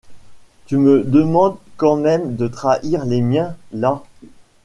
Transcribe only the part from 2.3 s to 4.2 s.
de trahir les miens, là.